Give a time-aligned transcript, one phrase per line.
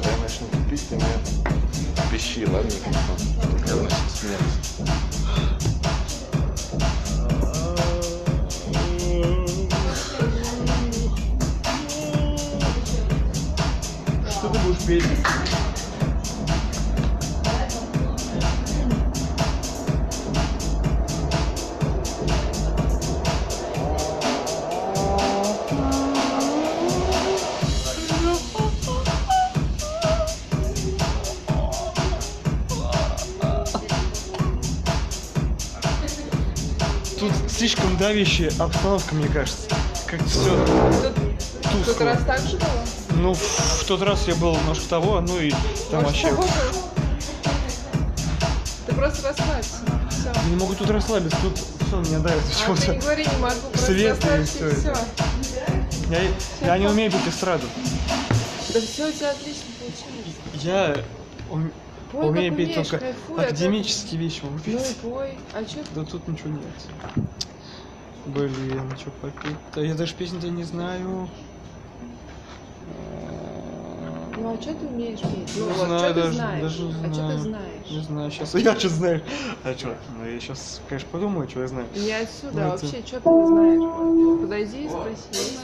[0.00, 1.04] когда я начну пить, ты мне
[2.12, 2.70] пищи, ладно?
[3.66, 4.46] Я начну смеяться.
[14.30, 15.04] Что ты будешь петь?
[37.18, 39.68] Тут слишком давящая обстановка, мне кажется.
[40.06, 42.84] Как все В тот раз так же было?
[43.16, 45.50] Ну, в, в тот раз я был немножко того, ну и
[45.90, 46.36] там Может, вообще...
[48.86, 49.70] Ты просто расслабься.
[50.10, 50.32] Все.
[50.34, 52.92] Я не могу тут расслабиться, тут все мне давится А ты почему-то.
[52.92, 54.94] не говори, не могу, просто Свет и всё и все.
[56.10, 57.66] Я, я не умею петь эстраду.
[58.72, 60.36] Да все у тебя отлично получилось.
[60.54, 60.96] Я
[61.50, 61.72] ум-
[62.12, 64.96] Пой, умею как петь умеешь, только кайфуй, а академические вещи могу Ну петь.
[65.02, 65.38] пой.
[65.54, 67.26] А что Да тут ничего нет.
[68.26, 68.52] Блин,
[68.98, 69.56] что попеть?
[69.74, 71.28] Да я даже песни-то не знаю.
[74.40, 75.52] Ну а что ты умеешь петь?
[75.56, 76.62] Ну Не вот, знаю что ты даже, знаешь?
[76.62, 77.38] даже не а что ты знаю.
[77.40, 77.90] знаешь?
[77.90, 78.54] Не знаю, сейчас.
[78.54, 79.22] Я что знаю?
[79.64, 79.96] А что?
[80.16, 81.86] Ну я сейчас, конечно, подумаю, что я знаю.
[81.96, 83.80] Не отсюда, Ну, а это- вообще, что ты знаешь?
[83.80, 85.56] Вот, Подойди и спроси.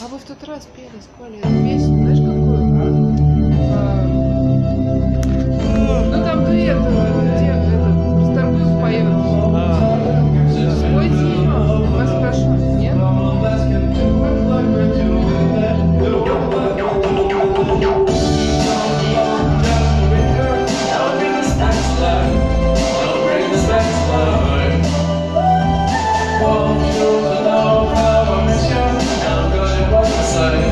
[0.00, 2.11] А вы в тот раз пели с Колей эту песню,
[30.34, 30.71] also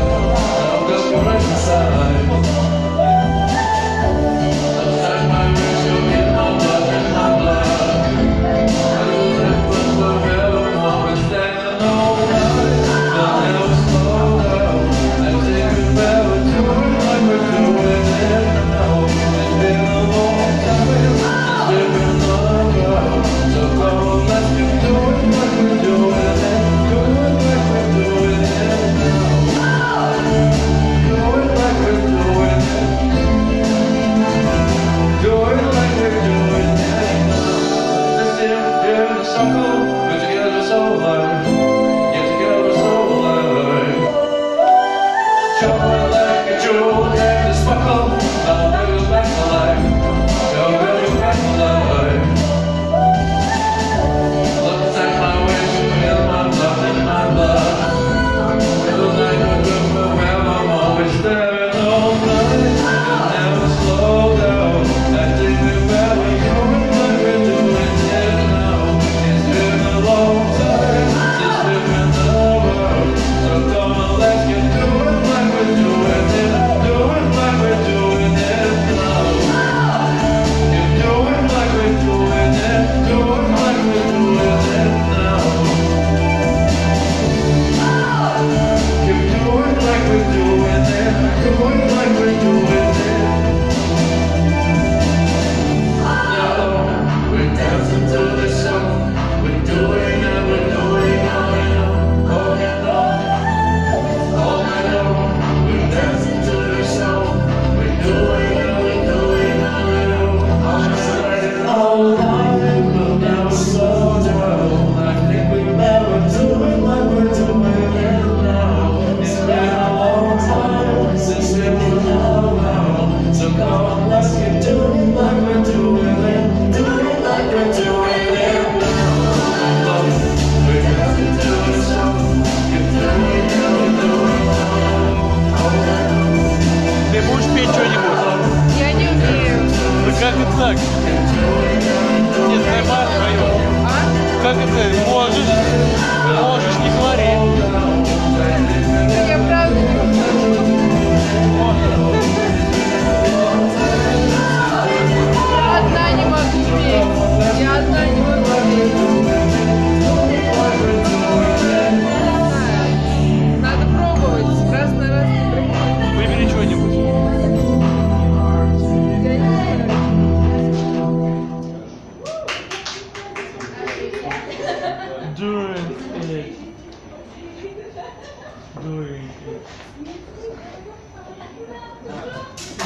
[144.54, 144.89] 생각했어요.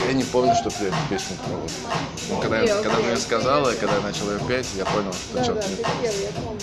[0.06, 1.60] Я не помню, что ты эту песню пела.
[2.28, 5.12] Ну, когда, я, когда ты мне сказала, и когда я начал ее петь, я понял,
[5.12, 6.60] что да, что да, ты пела, я помню.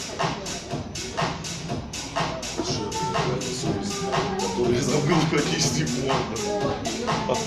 [4.39, 7.41] Который забыл практически можно.